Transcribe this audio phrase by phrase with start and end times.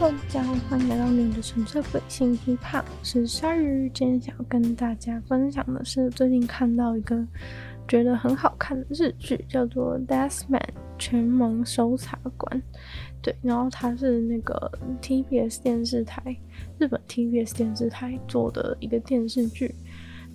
[0.00, 3.90] 大家好，欢迎来到你的纯粹理性批判，我是鲨鱼。
[3.92, 7.22] 今天想要跟大家分享的是，最近看到一个
[7.86, 10.58] 觉得很好看的日剧，叫做《Death Man》
[10.98, 12.62] 全盲搜查官。
[13.20, 14.72] 对，然后它是那个
[15.02, 16.34] TBS 电视台，
[16.78, 19.74] 日本 TBS 电视台做的一个电视剧。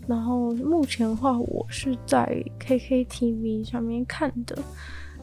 [0.05, 4.55] 然后目前的话，我是在 KKTV 上面看的。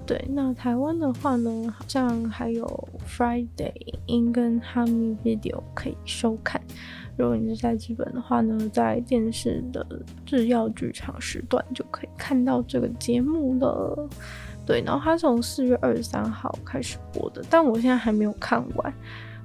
[0.05, 3.73] 对，那台湾的话呢，好像还有 Friday
[4.07, 6.61] In 跟 Hami Video 可以收看。
[7.17, 9.87] 如果你是在日本的话呢，在电视的
[10.27, 14.09] 制药剧场时段就可以看到这个节目了。
[14.67, 18.93] 对，然后它从四月二十三号开始播的，但我现在还没有看完，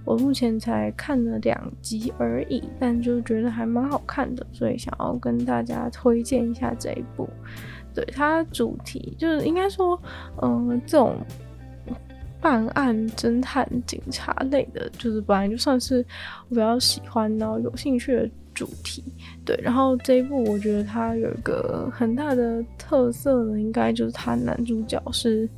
[0.06, 7.30] 我目前才看了两集而已，但就觉得还蛮好看的，所以想要跟大家推荐一下这一部。
[7.98, 10.00] 对，它主题就是应该说，
[10.44, 11.16] 嗯、这种
[12.40, 16.06] 办案、侦探、警察类的，就是本来就算是
[16.48, 19.04] 我比较喜欢然后有兴趣的主题。
[19.44, 25.50] 对，然后这一部我觉得它有一个很大的特色呢，应该就是他男主角是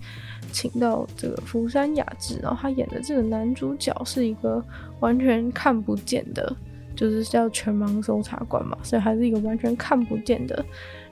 [0.53, 4.63] 请到这个福山雅治，然后他演的这个男主角是一个
[5.01, 6.55] 完全看不见的，
[6.95, 10.63] 就是叫全盲搜查官嘛，所以还是一个完全看不见的。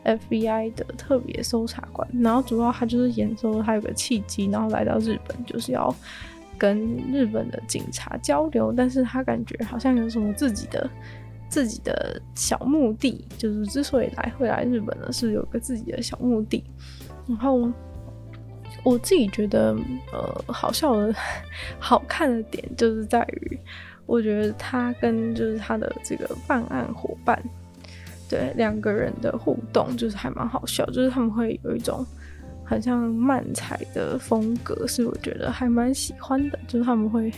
[0.03, 5.93] FBI 的特别搜查官，然后主要他就是演说他有个契机，然后来到日本就是要
[6.57, 6.79] 跟
[7.11, 10.89] 日本的警察交流，但是他感觉好像有什么自己的
[11.49, 16.63] 自己的小目的，就是之所以来会来日本呢，是有个自己的小目的。
[17.27, 17.69] 然后
[18.83, 19.75] 我自己觉得，
[20.13, 21.13] 呃，好笑的、
[21.79, 23.59] 好看的点就是在于，
[24.05, 27.41] 我觉得他跟就是他的这个办案伙伴。
[28.29, 32.05] 对两个人的互动就是还蛮好笑，就是他们会有一种
[32.63, 36.59] 很像漫才的风格，是我觉得还蛮喜欢的。
[36.67, 37.31] 就是他们会，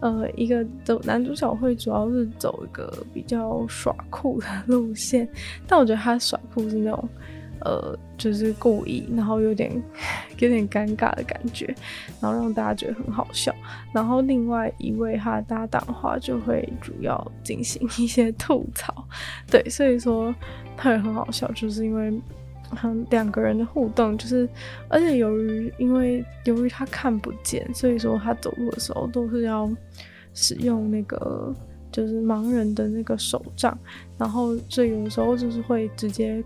[0.00, 5.28] 呃，一个走男主角会主要是走一个比较耍酷的路线，
[5.66, 7.08] 但我觉得他耍酷是那种。
[7.60, 9.70] 呃，就是故意，然后有点
[10.38, 11.74] 有点尴尬的感觉，
[12.20, 13.54] 然后让大家觉得很好笑。
[13.92, 18.92] 然后另外一位他的搭档的话，就会主要进行一些吐槽。
[19.50, 20.34] 对，所以说
[20.76, 22.12] 他也很好笑，就是因为
[22.70, 24.48] 他们两个人的互动，就是
[24.88, 29.70] 而且由于因为由于他看不见，所以说他走路的时候都是要
[30.34, 31.54] 使用那个
[31.90, 33.78] 就是盲人的那个手杖，
[34.18, 36.44] 然后所以有的时候就是会直接。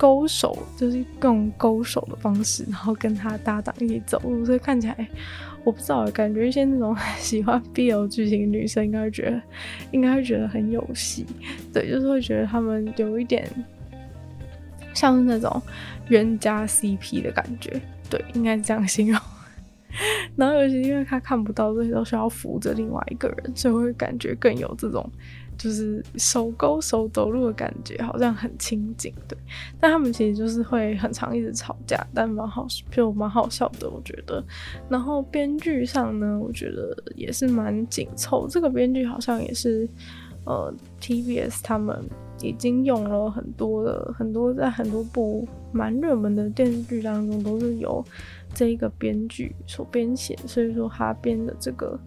[0.00, 5.06] 勾手就是用勾手的方式，然后跟他搭档一起走路，所以看起来
[5.62, 9.42] 我不知道，感觉一些那种喜欢 BL 剧情的女生应该会觉得，
[9.90, 11.26] 应该会觉得很有戏，
[11.70, 13.46] 对，就是会觉得他们有一点
[14.94, 15.60] 像是那种
[16.08, 17.78] 冤家 CP 的感觉，
[18.08, 19.20] 对，应该是这样形容。
[20.36, 25.08] 然后尤其因为他看不到，所以都需要扶着另外一个人，所以会感觉更有这种。
[25.58, 29.36] 就是手勾手走路的感觉，好像很亲近，对。
[29.78, 34.42] 但他们其实就是会很常一直吵架，但蛮好，就蛮好笑的，我觉得。
[34.88, 38.48] 然后编剧上呢，我觉得也是蛮紧凑。
[38.48, 39.86] 这个编剧好像也是，
[40.46, 42.02] 呃，TBS 他们
[42.40, 48.02] 已经用了很多的很多，在很多部蛮热门的电视剧当中，都是有
[48.54, 51.98] 这一个编剧所编写，所以说他编的这个。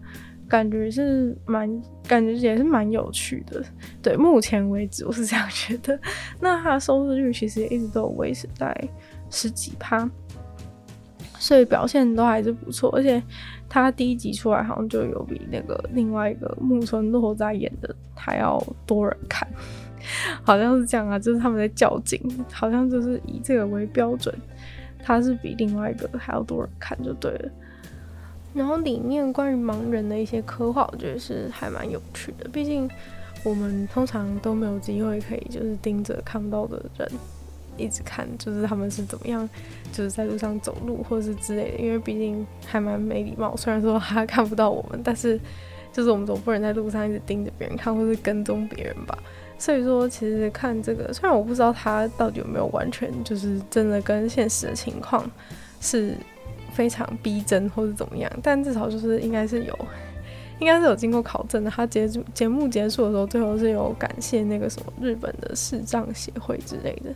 [0.46, 3.64] 感觉是蛮，感觉也是蛮有趣的。
[4.02, 5.98] 对，目前为止我是这样觉得。
[6.38, 8.88] 那他的收视率其实也一直都有维持在
[9.30, 10.08] 十几趴，
[11.38, 12.94] 所以表现都还是不错。
[12.94, 13.20] 而且
[13.70, 19.48] 他第一集出来好像就有比那个另外一个木村拓哉演的还要多人看，
[20.42, 22.20] 好像是这样啊，就是他们在较劲，
[22.52, 24.32] 好像就是以这个为标准，
[25.04, 27.50] 它是比另外一个还要多人看就对了。
[28.54, 32.48] 然后里面关于盲人的一些刻画，我觉得是还蛮有趣的。
[32.50, 32.88] 毕竟
[33.44, 37.10] 我们通常都没有机会可以就是盯着看不到的人
[37.76, 39.48] 一直看，就是他们是怎么样，
[39.92, 41.78] 就是在路上走路或是之类的。
[41.78, 45.38] 因为毕竟还蛮没礼貌，虽然说他看不到我们，但是
[45.92, 49.18] 就是我们总不能在路上一直盯着别人看，或是跟踪别人吧。
[49.58, 55.30] 所以说，其实看这个，虽然我不知道他到底有没有完全就是真的跟现实的情况
[55.80, 56.14] 是。
[56.72, 59.78] 非常逼真或者怎么样，但至少就是应该是有，
[60.58, 61.70] 应该是有经过考证的。
[61.70, 67.14] 他节节目结束的时候，最后是有感谢那个什么日本的视障协会之类的。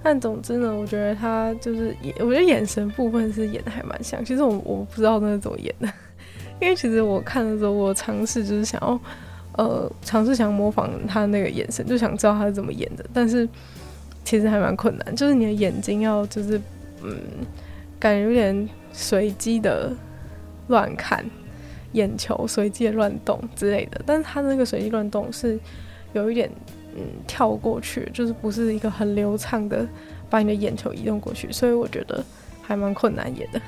[0.00, 4.24] 但总之呢，我觉得他就是眼，我觉得眼神部分是演的还蛮像。
[4.24, 5.92] 其实我我不知道那是怎么演的，
[6.60, 9.00] 因为其实我看的时候，我尝试就是想要
[9.52, 13.04] 呃尝试想模仿他那个眼神，就想知道他是怎么演的。
[13.12, 13.48] 但是
[14.24, 16.60] 其实还蛮困难，就是你的眼睛要就是
[17.02, 17.16] 嗯，
[17.98, 18.68] 感觉有点。
[18.92, 19.92] 随机的
[20.66, 21.24] 乱看，
[21.92, 25.56] 眼球随机的乱动之类的，但是他那个随机乱动是
[26.12, 26.50] 有一点
[26.96, 29.86] 嗯跳过去，就是不是一个很流畅的
[30.28, 32.20] 把你的眼球移动过去，所以我觉得
[32.60, 33.62] 还蛮困难演的。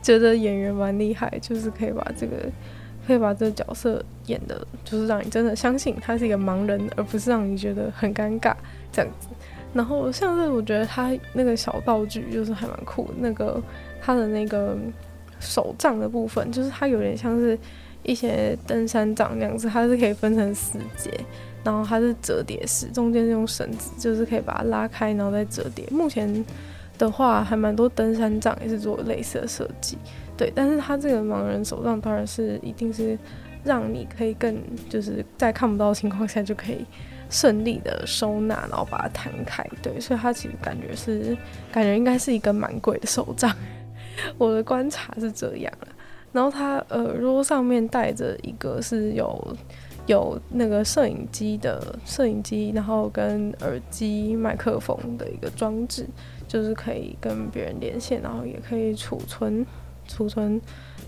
[0.00, 2.50] 觉得演员蛮厉害，就是可以把这个
[3.06, 8.52] 可以把这个角色演的，就是让你真的相信他是一个盲人，而不是让你觉得很尴尬
[8.90, 9.28] 这样子。
[9.72, 13.62] 然后像是我觉得他那个小道具就是还蛮酷，那个
[14.00, 14.76] 他的那个。
[15.38, 17.56] 手杖的部分，就是它有点像是
[18.02, 21.10] 一些登山杖那样子，它是可以分成四节，
[21.62, 25.86] 然后它是折叠式，中间是用绳子，就是可以把它拉开，然后再折叠。
[25.90, 26.42] 目前
[26.96, 29.98] 的话，还蛮多登山杖也是做类似的设计，
[30.36, 30.52] 对。
[30.54, 33.18] 但是它这个盲人手杖当然是一定是
[33.64, 34.56] 让你可以更
[34.88, 36.84] 就是在看不到的情况下就可以
[37.28, 39.98] 顺利的收纳，然后把它弹开，对。
[40.00, 41.36] 所以它其实感觉是
[41.72, 43.54] 感觉应该是一个蛮贵的手杖。
[44.38, 45.72] 我的观察是这样，
[46.32, 49.56] 然后他耳朵上面戴着一个是有
[50.06, 56.06] 有那个摄影机的摄影机，然后跟耳机麦克风的一个装置，
[56.48, 59.66] 就是可以跟别人连线，然后也可以储存
[60.06, 60.60] 储存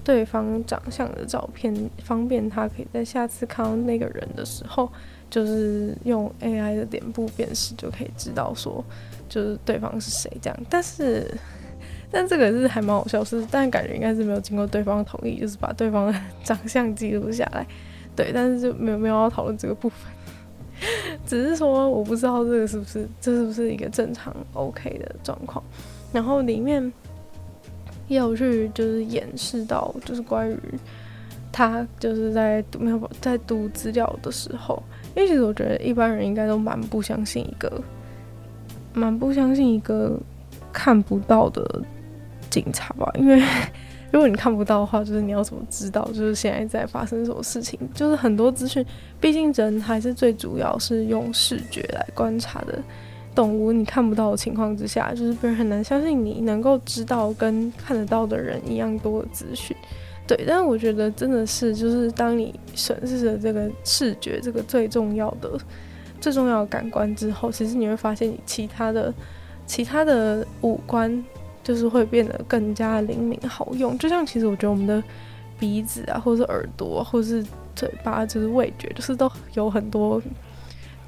[0.03, 1.75] 对方长相的照片，
[2.05, 4.91] 方便他可以在下次看到那个人的时候，
[5.29, 8.85] 就是用 AI 的脸部辨识就可以知道说
[9.29, 11.27] 就是对方是谁这样，但是。
[12.11, 17.67] 但这个是还蛮好笑，是，但感觉应该是没有经过对方同意，就是把对方的长相记录下来，
[18.17, 20.11] 对，但是就没有没有要讨论这个部分，
[21.27, 25.62] 只是说我不知道这个是不是这是不是一个正常 OK 的状况，
[26.11, 26.91] 然后里面
[28.09, 30.59] 要去就是演示到，就是关于
[31.53, 34.83] 他就是在读没有在读资料的时候，
[35.15, 37.83] 因为其实我觉得一般人应该都蛮不相信一个，
[38.93, 40.19] 蛮不相信一个
[40.73, 41.83] 看不到的。
[42.51, 43.39] 警察吧，因为
[44.11, 47.79] 如果你看不到的话，就是你要怎么知道，就是现在在发生什么事情？
[47.93, 48.83] 就是很多资讯，
[49.21, 52.83] 毕竟人还是最主要是用视觉来观察的
[53.38, 53.70] 动物。
[53.70, 59.76] 你看不到的情况之下，就是别人很难相信你能够知道跟看得到的人一样多的资讯。
[60.26, 65.56] 对，但是我觉得真的是，就是当你审视着这个视觉这个最重要的、
[66.20, 69.14] 最重要的感官之后，其实你会发现你其他的、
[69.67, 71.25] 其他的五官。
[71.61, 75.02] 就是会变得更加灵敏好用，就像其实我觉得我们的
[75.58, 77.44] 鼻子啊，或者是耳朵，或者是
[77.76, 80.23] 嘴巴，就是味觉，就是都有很多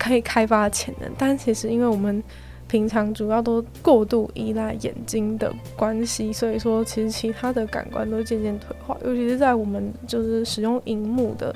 [0.01, 1.09] 可以开发潜能。
[1.17, 2.23] 但其实因为我们
[2.67, 11.55] 平常主要都过度依赖眼睛的关系，所以说其实其他的感官都渐渐退化，尤其是在我们就是使用荧幕的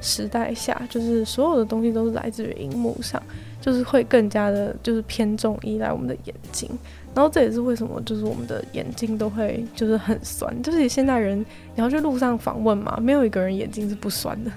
[0.00, 3.22] 时代下，就是所有的东西都是来自于荧幕上，
[3.60, 6.70] 就是会更加的就是偏重依赖我们的眼睛。
[7.12, 11.40] 然后这也是为什么，就是我们的眼睛都会就是很酸，就是现代人
[11.74, 14.52] 你要去路上访问嘛，没有一个人眼睛是不酸的，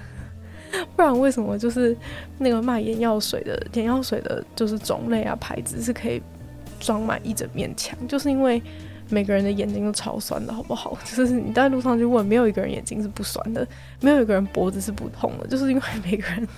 [0.96, 1.96] 不然为什么就是
[2.38, 6.22] 那个卖眼药水的眼药水的，就是种类啊牌子是可以
[6.80, 8.62] 装满一整面墙，就是因为
[9.08, 10.96] 每个人的眼睛都超酸的，好不好？
[11.04, 13.66] 就是你在路上去问，没有一个人眼睛是不酸的，
[14.00, 16.48] 没有一个人脖子是不痛的，就是因为每个人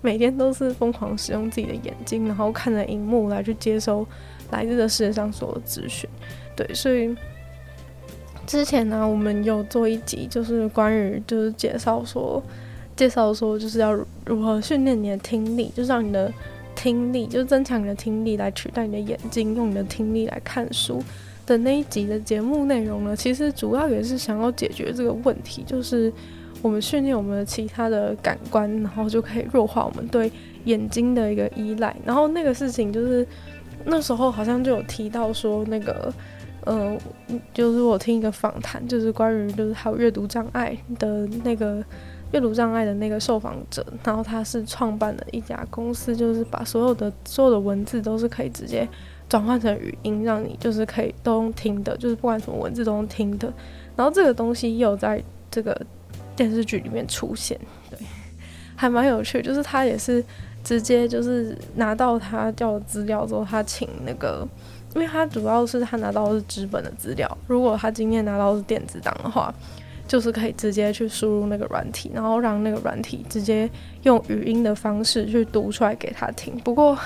[0.00, 4.06] 每天都是疯狂使用自己的眼睛，然后看着荧幕来去接收。
[4.50, 6.08] 来自这世界上所有的资讯，
[6.54, 7.16] 对，所以
[8.46, 12.40] 之前呢，我们有做一集，就是关于就是介绍说，
[12.96, 13.92] 介绍说就是要
[14.24, 16.32] 如何训练你的听力，就是让你的
[16.74, 21.02] 听力，就是增强你的听力来取代你的眼睛，用你的听力来看书
[21.46, 26.12] 的那一集的节目内容呢，其实主要也是想要解决这个问题，就是
[26.62, 30.30] 我们训练我们的其他的感官，然后就可以弱化我们对
[30.64, 33.26] 眼睛的一个依赖，然后那个事情就是。
[33.86, 36.10] 那时候好像就有提到说，那个，
[36.64, 36.96] 呃，
[37.52, 41.84] 就是我听一个访谈，就是关于就是还有阅读障碍的那个
[42.32, 48.88] 阅读障碍的那个受访者，然后他是创办了一家公司，就是把所有的所有的文字都是可以直接
[49.28, 53.52] 转换成语音，让你就是可以都用听的，就是不管什么文字都用听的。
[53.96, 55.80] 然后这个东西也有在这个
[56.34, 57.58] 电视剧里面出现，
[57.90, 57.98] 对，
[58.74, 60.24] 还蛮有趣，就是他也是。
[60.64, 64.48] 直接就是拿到他要的资料之后，他请那个，
[64.94, 67.36] 因为他主要是他拿到的是纸本的资料。
[67.46, 69.54] 如果他今天拿到的是电子档的话，
[70.06, 73.68] 就是可以直接去输入那个软体，然后让那个软体直接
[74.02, 76.56] 用语音的方式去读出来给他听。
[76.58, 76.98] 不过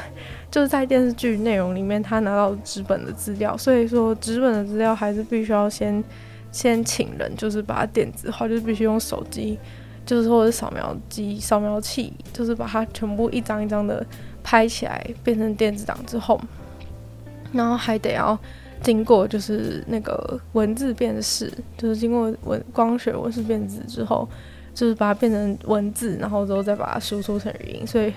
[0.51, 6.03] 就是在电视剧内容里面，他拿到纸本的资料，所以说纸本的资料还是必须要先
[6.51, 9.59] 先请人，就是把它电子化，就是必须用手机。
[10.07, 14.03] 就是或者扫描机、扫描器，就是把它全部一张一张的
[14.43, 16.41] 拍起来，变成电子档之后，
[17.53, 18.39] 然后还得要
[18.83, 24.29] 经过就是那个文字辨识，就是经过文光学文字辨识之后，
[24.75, 28.13] 就是把它变成文字，然后之后再把它输出成语音，所以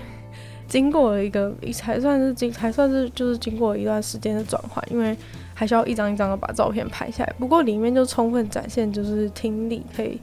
[0.68, 5.18] 经过了一个才算是经才算是就是经过一段时间的转换，因为
[5.54, 7.34] 还需要一张一张的把照片拍下来。
[7.38, 10.20] 不过里面就充分展现就是听力可以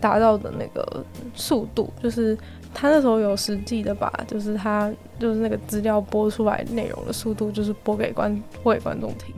[0.00, 2.36] 达到的那个速度，就是
[2.74, 9.32] 他那时候有实际的把就是他就是那个资料播出来内容的速度，就是播给观播给观众听。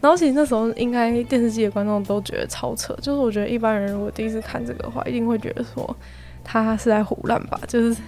[0.00, 5.96] 然后其实那时候应该电视机的观众都觉得超扯，就是我觉得一般人如果第一次看这个的话，一定会觉得说
[6.44, 8.00] 他是在胡乱吧，就是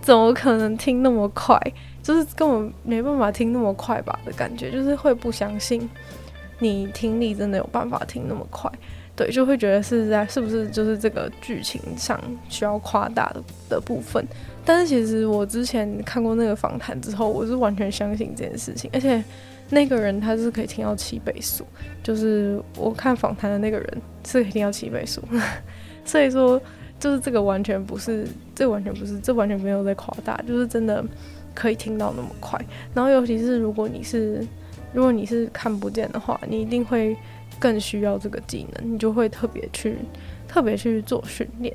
[0.00, 1.56] 怎么可能听那么快，
[2.02, 5.88] 就是根本没办法听那么快吧的感觉，就是会不相信
[6.58, 8.68] 你听力真的有办法听那么快，
[9.14, 14.26] 对，就会觉得是在是不是就是这个剧情上需要夸大的的部分。
[14.64, 19.22] 但是其实我之前看过那个访谈之后，我是完全相信这件事情，而且。
[19.70, 21.64] 那个人他是可以听到七倍速，
[22.02, 25.22] 就是我看访谈的那个人是可以听到七倍速，
[26.04, 26.60] 所以说
[27.00, 31.02] 就是这个完全不是，这完全不是，这完全没有在夸大，就是真的
[31.54, 32.60] 可以听到那么快。
[32.92, 34.46] 然后尤其是如果你是
[34.92, 37.16] 如果你是看不见的话，你一定会
[37.58, 39.96] 更需要这个技能，你就会特别去
[40.46, 41.74] 特别去做训练。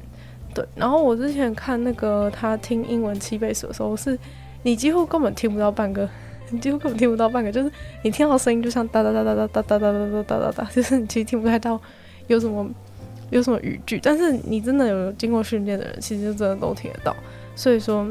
[0.53, 4.17] 对，然后我之前看那个他听英文七倍速的时候，是
[4.61, 6.07] 你几乎根本听不到半个。
[6.51, 7.71] 你几乎根本听不到半个，就是
[8.03, 11.79] 你听到声音就像哒哒哒哒哒哒哒哒哒哒哒哒哒，就是你其实听不太到
[12.27, 12.69] 有什么
[13.29, 17.15] 有什么语句，但是你真的有经过训练的人，其实真的都听得到。
[17.55, 18.07] 所以说，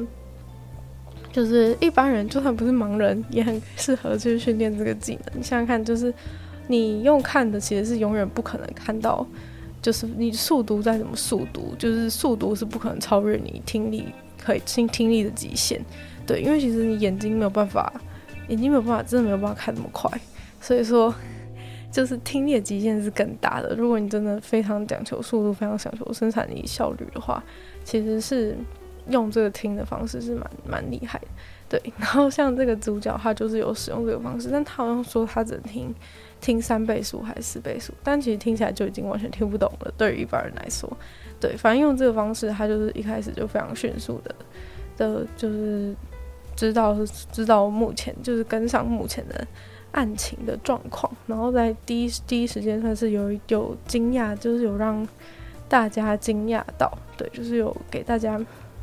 [1.33, 5.39] 就是一般人就算不是盲人，也很适合去训练这个技能。
[5.39, 6.13] 你想想看，就是
[6.69, 9.27] 你用看的，其实是永远不可能看到，
[9.83, 14.05] 就是你速读再怎么速读，就是速读是不可能超越你听力
[14.41, 15.81] 可以听听力的极限。
[16.27, 17.93] 对，因为其实你眼睛没有办法。
[18.49, 20.11] 眼睛没有办法，真的没有办法看那么快，
[20.61, 21.15] 所以说
[21.93, 23.75] 就是听力的极限是更大的。
[23.75, 27.43] 如果你真的非常讲求速度，非常讲求生产力效率的话，
[27.85, 28.57] 其实是
[29.09, 31.27] 用这个听的方式是蛮蛮厉害的。
[31.71, 35.95] 对，然后像这个主角，他就是有使用这个方式，但他好像说他只能听
[36.41, 39.93] 听三倍速还是四倍速，但其实听起来就已经完全听不懂了。
[39.97, 40.91] 对于一般人来说，
[41.39, 44.35] 对，反正用这个方式，他就是一开始就非常迅速的
[44.97, 45.95] 的，就是。
[46.59, 49.47] 知道是知道目前就是跟上目前的
[49.93, 55.07] 案情的状况，然后在第一第一时间算是有有惊讶，就是有让
[55.69, 58.37] 大家惊讶到，对，就是有给大家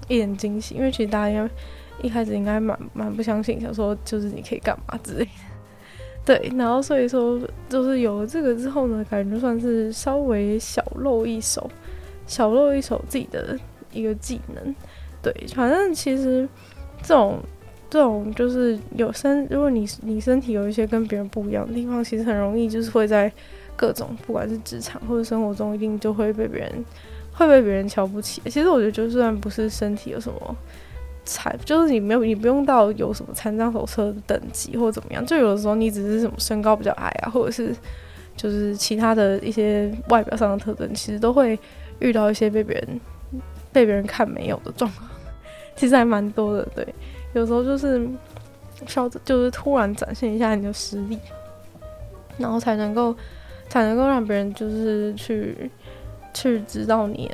[0.07, 1.53] 一点惊喜，因为其实大家应该
[2.01, 5.29] 一开始应该蛮蛮不相信，想说就是你可以干嘛之类的，
[6.23, 11.69] 对，然后所以说就是有了这个之后呢，感觉算是稍微小露一手，
[12.25, 13.59] 小露一手自己的
[13.91, 14.73] 一个技能，
[15.21, 16.47] 对，反正其实
[17.01, 17.37] 这种。
[17.95, 23.31] 这种就是有身，如果你你身体有一些跟别人不一样的地方，其实很容易就是会在
[23.73, 26.83] 各种不管是职场或者生活中，一定就会被别人
[27.31, 28.41] 会被别人瞧不起。
[28.47, 30.57] 其实我觉得，就算不是身体有什么
[31.23, 37.73] 残，就是你没有你不用到有什么残障手册的等级或怎么样，就有的时候你只是什么身高比较矮啊，或者是
[38.35, 41.57] 就是其他的一些外表上的特征，其实都会
[41.99, 42.99] 遇到一些被别人
[43.71, 45.09] 被别人看没有的状况。
[45.77, 46.85] 其实还蛮多的，对。
[47.35, 48.07] 有时候就是
[48.87, 51.19] 需要，就是突然展现一下你的实力，
[52.37, 53.15] 然后才能够
[53.69, 55.69] 才能够让别人就是去
[56.33, 57.29] 去知道你，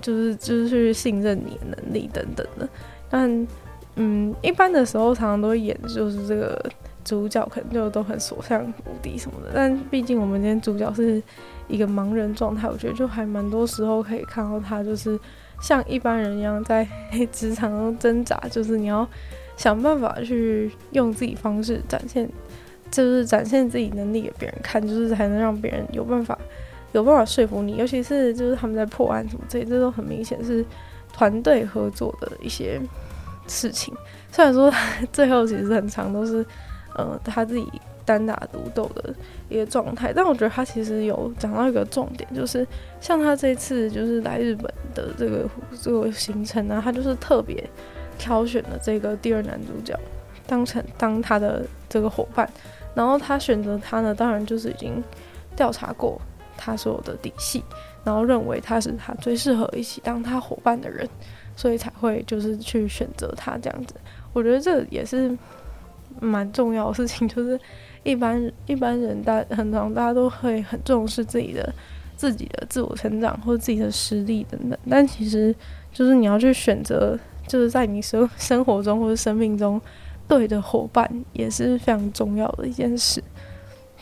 [0.00, 2.68] 就是就是去信任你的能力等等的。
[3.08, 3.46] 但
[3.94, 6.60] 嗯，一般的时候常常都会演，就是这个
[7.04, 9.52] 主角可能就都很所向无敌什么的。
[9.54, 11.22] 但毕竟我们今天主角是
[11.68, 15.16] 一个盲人状态，我觉得就还蛮多时候可以看到他就是
[15.60, 16.86] 像一般人一样在
[17.32, 19.08] 职场中挣扎，就是你要。
[19.56, 22.28] 想办法去用自己方式展现，
[22.90, 26.36] 就是展现自己能力给别人看，就是才能让别人有办法
[26.90, 27.76] 有办法说服你。
[27.76, 30.66] 尤其是就是他们在破案什么这些，这都很明显是
[31.12, 32.80] 团队合作的一些
[33.46, 33.94] 事情。
[34.32, 34.72] 虽然说
[35.12, 36.44] 最后其实很长都是
[36.96, 37.64] 呃他自己
[38.04, 39.14] 单打独斗的
[39.48, 42.66] 一个状态，但我觉得他其实有讲到一个重点，就是
[43.00, 45.48] 像他这次就是来日本的这个
[45.80, 47.68] 这个行程呢，他就是特别。
[48.16, 49.98] 挑选了这个第二男主角，
[50.46, 52.48] 当成当他的这个伙伴，
[52.94, 55.02] 然后他选择他呢，当然就是已经
[55.56, 56.16] 调查过
[56.56, 57.60] 他所有的底细，
[58.04, 61.06] 然后认为他是他最适合一起当他伙伴的人，
[61.56, 63.96] 所以才会就是去选择他这样子。
[64.32, 65.36] 我觉得这也是
[66.20, 67.58] 蛮重要的事情，就是
[68.04, 71.74] 一般一般人大很常大家都会很重视自己的
[72.16, 75.52] 自己的自我成长或者自己的实力等等，但其实
[75.92, 77.18] 就是你要去选择。
[77.46, 79.78] 就是在你生生活中或者生命中，
[80.26, 83.22] 对的伙伴也是非常重要的一件事。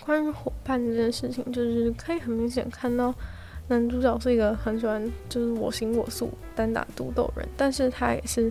[0.04, 3.12] 关于伙伴这件事情，就是可以很明显看到
[3.66, 8.48] 男主角是一个很喜欢就是我行我素、单打独斗人，但是他也是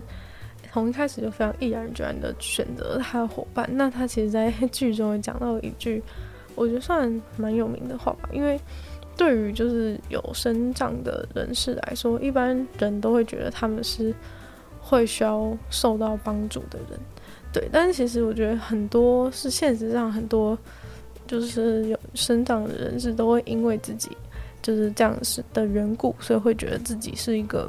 [0.72, 3.68] 从一开始就非常毅然决然的选择他的伙伴。
[3.72, 6.02] 那他其实，在 剧中也讲到一句，
[6.54, 8.58] 我觉得算蛮有名的话吧，因为
[9.16, 14.14] 对于就是有身障的人士来说，一般人都会觉得他们是
[14.80, 16.98] 会需要受到帮助的人，
[17.52, 17.68] 对。
[17.70, 20.58] 但是其实我觉得很多是现实上很多
[21.26, 24.10] 就是有身障的人士都会因为自己。
[24.64, 27.68] 就是这样子的缘故，所以会觉得自己是一个，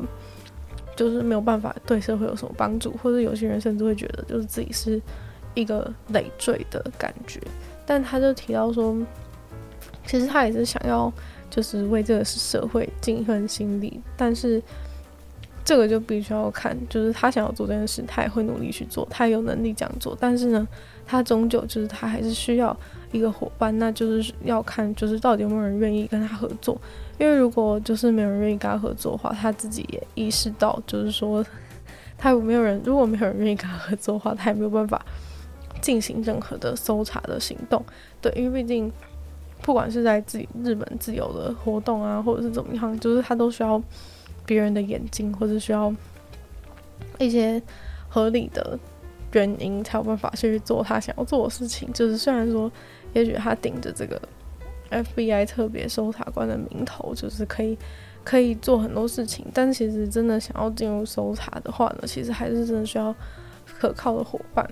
[0.96, 5.02] 就是没有办法对社会有什么帮助，或者有些人甚至会觉得就是自己是
[5.54, 7.40] 一个累赘的感觉。
[7.86, 8.96] 但他就提到说，
[10.06, 11.12] 其实他也是想要
[11.50, 14.62] 就是为这个社会尽一份心力，但是
[15.66, 20.68] 这个就必须要看，就是他想要做这件事，他也会努力去做，他也有能力这样做，但是呢，
[21.06, 22.76] 他终究就是他还是需要。
[23.14, 26.76] 一个伙伴，那就是要看，就是到底有没有人愿意跟他合作。
[27.20, 31.46] 因为如果就是没有人愿意跟他合作的话，他自己也意识到，就是说
[32.18, 35.00] 他有没有人，如果没有人愿意跟他合作的话，他也没有办法
[35.80, 37.86] 进行任何的搜查的行动。
[38.20, 38.92] 对，因为毕竟
[39.62, 43.80] 不管是在自己日本自由的活动啊，或者是怎么样，就是他都需要
[44.46, 45.94] 别人的眼睛，或者需要
[47.20, 47.62] 一些
[48.10, 48.78] 合理的
[49.32, 51.92] 原因才有办法去做他想要做的事情。
[51.94, 52.72] 就是虽然说。
[53.14, 54.20] 也许他顶着这个
[54.90, 57.78] FBI 特别搜查官的名头，就是可以
[58.24, 63.14] 可以做很多事情，但其实真的想要进入搜查的话呢，其实还是真的需要
[63.68, 64.68] 可靠的伙伴。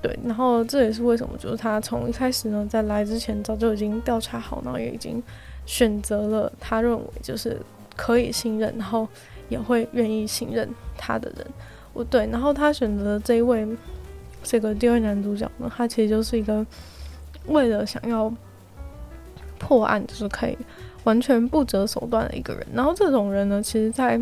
[0.00, 5.20] 对，然后这也是为什么，就是他从一开始呢，在来之前早就已经调查好，然后也已经
[5.66, 7.60] 选择了他认为就是
[7.96, 9.08] 可以信任，然后
[9.48, 11.46] 也会愿意信任他的人。
[11.92, 13.66] 我对，然后他选择的这一位
[14.42, 16.64] 这个第二男主角呢，他其实就是一个。
[17.48, 18.32] 为了想要
[19.58, 20.56] 破案，就是可以
[21.02, 22.64] 完全不择手段的一个人。
[22.72, 24.16] 然后这种人呢，其实，在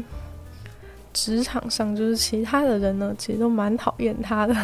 [1.12, 4.56] 职场上，就是其他的人呢，其实都蛮讨厌他的，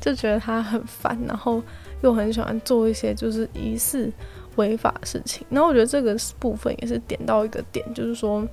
[0.00, 1.62] 就觉得他很烦，然后
[2.00, 4.10] 又很喜欢做一些就是疑似
[4.56, 5.46] 违法事情。
[5.50, 8.46] 然后我觉得这个部分也是点到一个点，就是说，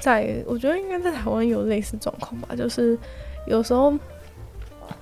[0.00, 2.98] 在我觉得应该在台湾有类似状况吧，就是
[3.46, 3.92] 有时候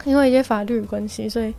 [0.05, 1.55] 因为一些法律关系，所以。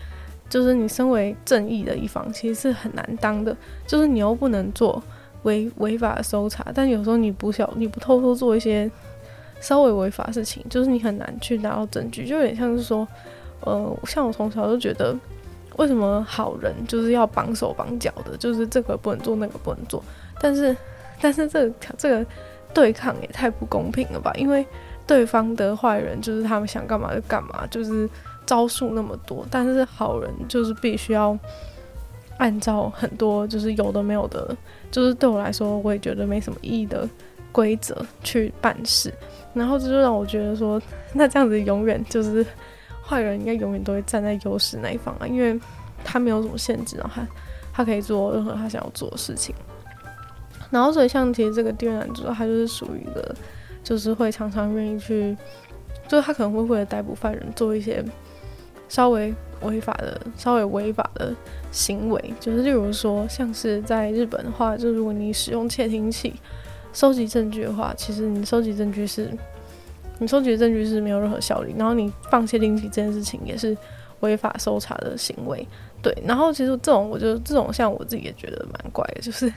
[0.49, 3.56] 就是你身为正义的一方，其实是很难当的。
[3.88, 5.02] 就是你又不能做
[5.43, 8.91] 违违法的搜查，但有时候你不小，你不偷偷做一些
[9.60, 12.28] 稍微违法事情，就是你很难去拿到证据。
[12.28, 13.08] 就有点像是说，
[13.62, 15.17] 呃，像我从小就觉得，
[15.78, 20.04] 为什么好人就是要绑手绑脚的，就是这个不能做，那个不能做。
[20.40, 20.76] 但是，
[21.22, 22.26] 但是这个这个
[22.74, 24.32] 对抗也太不公平了吧？
[24.36, 24.66] 因为
[25.06, 28.10] 对方的坏人就是他们想干嘛就干嘛，就是。
[28.46, 31.40] 招数那么多，但是好人就是必须要
[32.40, 34.54] 按照很多就是有的没有的，
[34.92, 37.10] 就是对我来说我也觉得没什么意义的
[37.54, 39.14] 规则去办事，
[39.54, 40.80] 然后这就让我觉得说，
[41.14, 42.46] 那这样子永远就是
[43.06, 45.60] 坏人应该永远都会站在优势那一方啊，因为
[46.04, 47.28] 他没有什么限制，然后他
[47.74, 49.54] 他可以做任何他想要做的事情，
[50.72, 53.36] 然后所以像其实这个第二男主他就是属于一个
[53.84, 55.38] 就是会常常愿意去，
[56.08, 58.04] 就是他可能会为了逮捕犯人做一些。
[58.89, 61.34] 稍微违法的、稍微违法的
[61.72, 66.32] 行为，就是例如说，像是在日本的话，就如果你使用窃听器
[66.92, 69.36] 收集证据的话，其实你收集证据是，
[70.24, 71.76] 你收集的证据是没有任何效力。
[71.78, 73.78] 然后你放窃听器这件事情也是
[74.22, 75.68] 违法搜查的行为。
[76.02, 79.52] 对，然后其实这种，我觉得这种像我自己也觉得蛮怪的，就是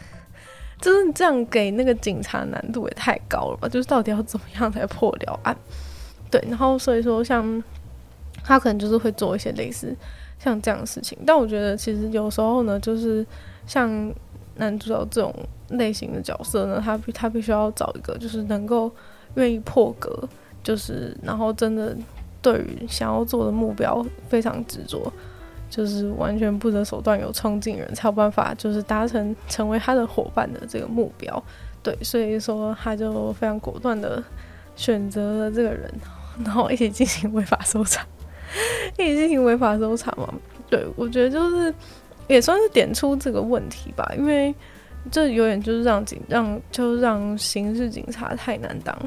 [0.81, 3.69] 就是这样给那个警察难度也太高了吧？
[3.69, 5.57] 就是到底要怎么样才破了案？
[6.31, 7.63] 对，然后所以说像。
[8.45, 9.93] 他可能就是会做一些类似
[10.39, 13.27] 像这样的事情，但我觉得其实有时候呢，就是
[13.67, 13.91] 像
[14.55, 15.35] 男主角这种
[15.71, 18.89] 类型的角色呢，他必他必须要找一个就是能够
[19.35, 20.29] 愿意破格，
[20.67, 21.97] 就是然后真的
[22.43, 25.13] 对于想要做的目标非常执着，
[25.71, 31.41] 就是完全不择手段、有冲劲人才有办法就是达成成为他的伙伴的这个目标。
[31.85, 34.21] 对，所以说他就非常果断的
[34.75, 35.89] 选择了这个人，
[36.45, 38.05] 然后一起进行违法搜查。
[38.99, 40.35] 一起进行违法搜查嘛？
[40.69, 41.73] 对，我觉得就是
[42.27, 44.53] 也算是点出这个问题吧，因为
[45.13, 48.99] 这有点就是让警让就是让刑事警察太难当，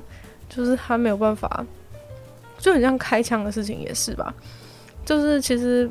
[0.49, 1.65] 就是他没有办法，
[2.57, 4.33] 就很像开枪的事情也是吧，
[5.05, 5.89] 就是其实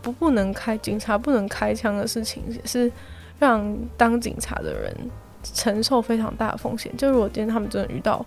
[0.00, 2.90] 不不能开警察不能开枪的事情也是
[3.38, 4.96] 让当警察的人
[5.42, 6.96] 承受非常大的风险。
[6.96, 8.24] 就如果今天他们真的遇到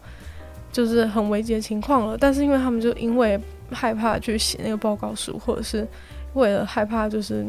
[0.72, 3.40] 就是很危急的情况了，但是因为他们就因为
[3.72, 5.88] 害怕去写那个报告书，或者是
[6.34, 7.46] 为了害怕就是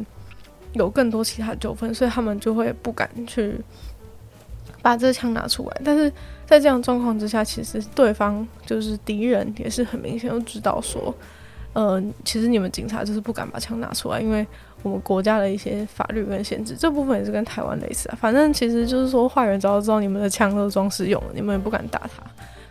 [0.73, 3.55] 有更多其他纠纷，所以他们就会不敢去
[4.83, 5.81] 把这枪拿出来。
[5.85, 6.13] 但是
[6.47, 11.15] 在这样状况之下，其实对方就是敌人，也是很明显就知道说，
[11.73, 14.47] 呃，其实你们警察就是不敢把枪拿出来，因为
[14.83, 18.19] 我们国家的一些法律跟限制，这部分也是跟台湾类似啊。
[18.21, 22.23] 反正其实就是说，坏人早就知道你们的枪都是装饰用的，你们也不敢打他。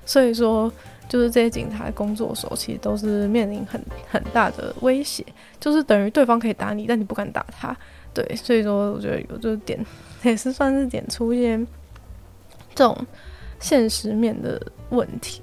[0.06, 0.72] 所以说，
[1.08, 5.24] 就是这些警察工作的时候，其实都是面临很很大的威胁，
[5.60, 7.76] 就是等于对方可以打你，但你不敢打他。
[8.12, 9.80] 对，所以说我觉得有这点
[10.24, 11.64] 也是算是点出一些
[12.80, 13.06] 这种
[13.60, 14.58] 现实面的
[14.92, 15.42] 问题。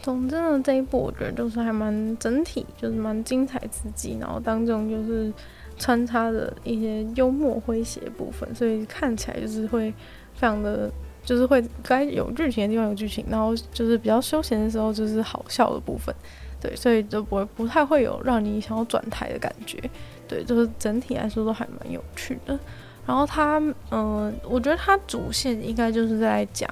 [0.00, 5.30] 总之呢，这一部我觉得就是还蛮整体，就是蛮精彩刺激，然后当中就是
[5.76, 9.90] 穿插着一些幽默诙谐部分，所以看起来就是会
[10.32, 10.90] 非常的，
[11.22, 16.14] 就是会该有剧情的地方有剧情，然后就是比较休闲的时候就是好笑的部分。
[16.58, 19.78] 对，所以就不会不太会有让你想要转台的感觉。
[20.26, 22.58] 对，就是整体来说都还蛮有趣的。
[23.06, 23.60] 然后他，
[23.90, 26.68] 嗯、我觉得他主线应该就是在讲，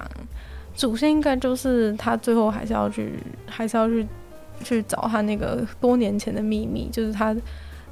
[0.75, 4.07] 主线应该就是他最后还是要去，还是要去
[4.63, 7.35] 去找他那个多年前的秘密，就是他，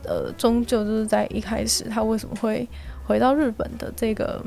[0.04, 2.68] 呃，终究就是在一开始他为什么会
[3.06, 4.44] 回到日本的这个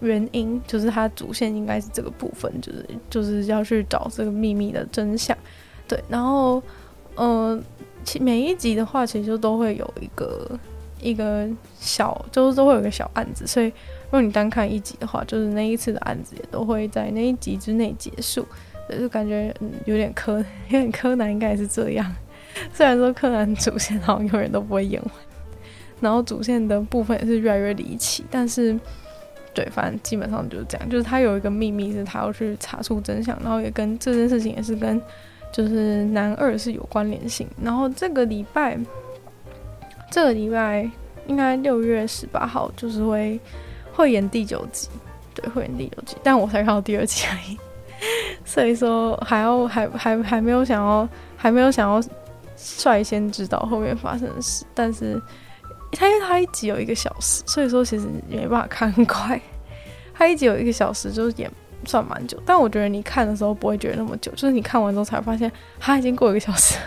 [0.00, 5.36] 原因，就是他主线应该是这个部分，就是就是要去找这个秘密的真相。
[5.88, 6.62] 对，然后。
[7.18, 7.58] 呃，
[8.04, 10.50] 其每一集的话，其实都会有一个
[11.00, 13.46] 一个小，就是都会有个小案子。
[13.46, 18.46] 所以，如果你单看一集的话，就是那一次的案子也都会在那一集之内结束。
[18.88, 22.14] 就感觉嗯，有点柯， 有点柯南应该也是这样。
[22.72, 25.10] 虽然说柯南主线好像永远都不会演完，
[26.00, 28.78] 然后主线的部分也是越来越离奇，但是
[29.52, 30.88] 对，反正基本上就是这样。
[30.88, 35.00] 就是他有一个秘密是他要去查出真相，然后也跟这件事情也是跟。
[35.52, 38.78] 就是男二是有关联性，然后这个礼拜，
[40.10, 40.88] 这个礼拜
[41.26, 43.38] 应该六月十八号就是会
[43.92, 44.88] 会演第九集，
[45.34, 47.58] 对，会演第九集，但我才看到第二集而已，
[48.44, 52.00] 所以说还要还还还没有想要还没有想要
[52.56, 55.20] 率先知道后面发生的事，但是
[55.92, 59.40] 他因为他一集有一个小时，所以说其实没办法看很快，
[60.14, 61.50] 他一集有一个小时就是演。
[61.84, 66.78] 算蛮久，但我觉得你看的时候不会觉得那么久，就是你看完之后才发现它已经过一个小时。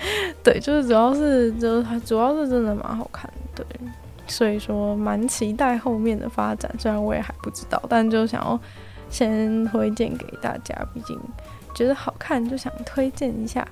[0.42, 3.64] 对，就是主要是就是它主要是真的蛮好看，对，
[4.26, 8.58] 所以说蛮期待后面的发展，虽然我也还不知道，但就想要
[9.10, 11.18] 先推荐给大家，毕竟
[11.74, 13.66] 觉得好看就想推荐一下。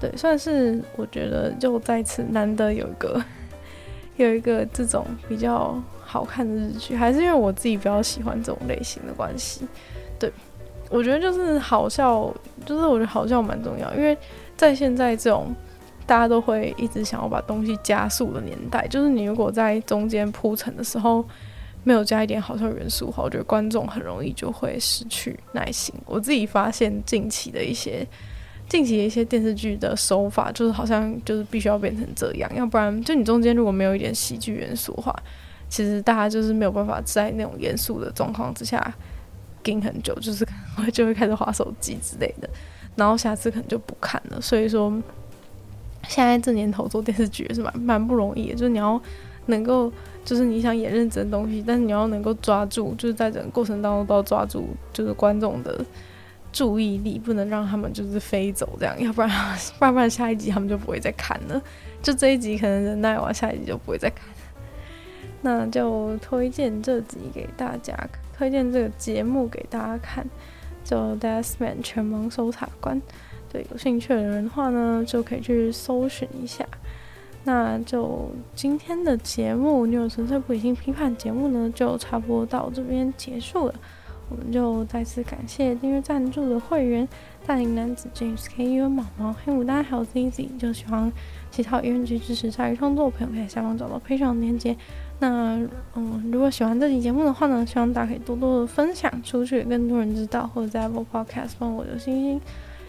[0.00, 3.22] 对，算是我觉得就再次难得有一个
[4.16, 9.66] 有一个这种比较好看的日剧，还是因为我自己比较喜欢这种类型的关系。
[10.18, 10.32] 对，
[10.90, 12.32] 我觉得就是好笑，
[12.66, 14.16] 就是我觉得好笑蛮重要，因为
[14.56, 15.54] 在现在这种
[16.12, 21.26] 大家都会一直想要把东西加速的年代，就是你如果在中间铺陈的时候
[21.84, 25.94] 没有加一点好笑元素的话，我觉得观众很容易就会失去耐心。
[26.04, 28.06] 我自己发现近期的一些
[28.68, 35.16] 近期的一些电视剧的手法，就是好像就是必须要变成这样，要不然就你中间如果没有一点喜剧元素的话，
[35.70, 38.94] 其实大家就是没有办法在那种严肃的状况之下。
[39.62, 40.46] 盯很久，就是
[40.76, 42.50] 我就会开始划手机之类的，
[42.96, 44.40] 然后下次可能就不看了。
[44.40, 44.92] 所以说，
[46.08, 49.00] 现在这年头做电视剧是蛮蛮不容易的，就是你要
[49.46, 49.92] 能够，
[50.24, 55.84] 就是你想演认真的东西，但是你要能够抓住，就是在整个过程当中都要抓住，就是观众的
[56.52, 59.30] 注意力，不能让他们就是飞走这样，要不然
[59.78, 61.60] 不然不然下一集他们就不会再看了。
[62.02, 64.26] 就这一集可能忍耐完，下一集就不会再看。
[65.40, 67.96] 那就推荐这集给大家。
[68.36, 70.26] 推荐这个节目给大家看，
[70.82, 73.00] 就《Deathman 全盲搜查官》。
[73.52, 76.66] 对，有兴趣的人的话呢，就可以去搜寻一下。
[77.44, 83.74] 那就今天的节目，女友纯粹不理性批判节目呢，就差不多到这边结束了。
[84.30, 87.06] 我们就再次感谢订阅赞助的会员：
[87.44, 90.56] 大龄男子 James K U、毛毛、黑牡丹还有 ZZ。
[90.56, 91.12] 就喜欢
[91.50, 94.74] 其他音乐剧支持鲨鱼创作的朋友，可以在下方找到配上链接。
[95.18, 95.60] 那
[95.94, 102.40] 嗯，如果喜欢这期节目的话呢，希望大家可以多多的分享出去，更多人知道，或者在 Apple Podcast 帮我留星星，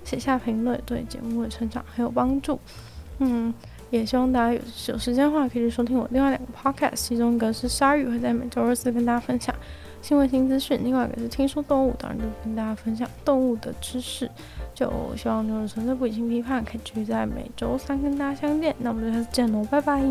[0.04, 2.60] 写下评论，对节目的成长很有帮助。
[3.20, 3.54] 嗯，
[3.90, 4.54] 也希望大家
[4.88, 9.56] 有时间的话，可以去收听我另外两个 Podcast，其中一个是鲨鱼会在每周二四跟大家分享
[10.02, 14.30] 新闻新资讯，另外一个是听说动物，当然就跟大家分享动物的知识。
[14.74, 18.76] 就希望就是纯粹不理性批判，可以继续在每周三跟大家相见。
[18.80, 20.02] 那我们就下次见喽，拜拜。